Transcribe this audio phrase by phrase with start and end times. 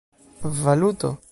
[0.63, 1.19] valuto